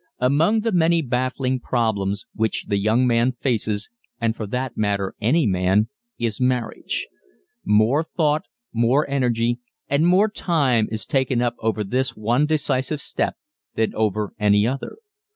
Among 0.17 0.61
the 0.61 0.71
many 0.71 1.03
baffling 1.03 1.59
problems 1.59 2.25
which 2.33 2.65
the 2.69 2.79
young 2.79 3.05
man 3.05 3.33
faces, 3.33 3.91
and 4.19 4.35
for 4.35 4.47
that 4.47 4.75
matter, 4.75 5.13
any 5.21 5.45
man, 5.45 5.89
is 6.17 6.41
marriage. 6.41 7.05
More 7.63 8.01
thought, 8.01 8.47
more 8.73 9.07
energy 9.07 9.59
and 9.87 10.07
more 10.07 10.27
time 10.27 10.87
is 10.91 11.05
taken 11.05 11.39
up 11.39 11.53
over 11.59 11.83
this 11.83 12.15
one 12.17 12.47
decisive 12.47 12.99
step 12.99 13.35
than 13.75 13.93
over 13.93 14.33
any 14.39 14.65
other. 14.65 14.97